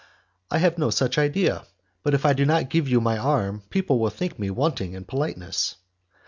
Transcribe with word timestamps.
"I 0.49 0.57
have 0.57 0.79
no 0.79 0.89
such 0.89 1.19
idea, 1.19 1.63
but 2.01 2.15
if 2.15 2.25
I 2.25 2.33
do 2.33 2.43
not 2.43 2.71
give 2.71 2.87
you 2.89 2.99
my 2.99 3.19
arm, 3.19 3.61
people 3.69 3.99
will 3.99 4.09
think 4.09 4.39
me 4.39 4.49
wanting 4.49 4.93
in 4.93 5.05
politeness." 5.05 5.75